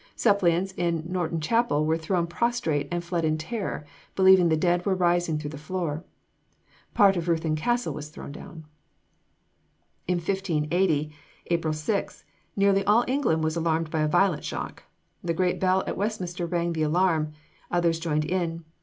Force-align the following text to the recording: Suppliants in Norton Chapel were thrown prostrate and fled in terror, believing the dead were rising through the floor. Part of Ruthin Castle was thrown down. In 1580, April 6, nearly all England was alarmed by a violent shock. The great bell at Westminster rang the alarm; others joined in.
Suppliants 0.15 0.71
in 0.71 1.03
Norton 1.07 1.39
Chapel 1.39 1.85
were 1.85 1.95
thrown 1.95 2.25
prostrate 2.25 2.87
and 2.91 3.03
fled 3.03 3.23
in 3.23 3.37
terror, 3.37 3.85
believing 4.15 4.49
the 4.49 4.57
dead 4.57 4.83
were 4.83 4.95
rising 4.95 5.37
through 5.37 5.51
the 5.51 5.59
floor. 5.59 6.03
Part 6.95 7.17
of 7.17 7.27
Ruthin 7.27 7.55
Castle 7.55 7.93
was 7.93 8.09
thrown 8.09 8.31
down. 8.31 8.65
In 10.07 10.15
1580, 10.17 11.13
April 11.51 11.71
6, 11.75 12.25
nearly 12.55 12.83
all 12.85 13.05
England 13.07 13.43
was 13.43 13.55
alarmed 13.55 13.91
by 13.91 14.01
a 14.01 14.07
violent 14.07 14.43
shock. 14.43 14.81
The 15.23 15.35
great 15.35 15.59
bell 15.59 15.83
at 15.85 15.97
Westminster 15.97 16.47
rang 16.47 16.73
the 16.73 16.81
alarm; 16.81 17.33
others 17.69 17.99
joined 17.99 18.25
in. 18.25 18.65